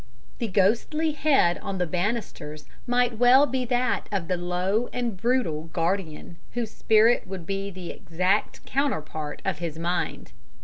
[0.39, 5.65] The ghostly head on the banisters might well be that of the low and brutal
[5.73, 10.31] guardian, whose spirit would be the exact counterpart of his mind.